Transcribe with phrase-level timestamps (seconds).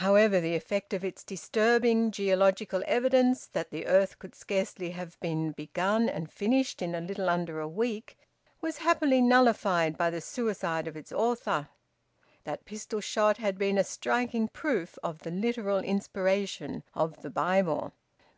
[0.00, 5.52] However, the effect of its disturbing geological evidence that the earth could scarcely have been
[5.52, 8.16] begun and finished in a little under a week,
[8.62, 11.68] was happily nullified by the suicide of its author;
[12.44, 17.92] that pistol shot had been a striking proof of the literal inspiration of the Bible.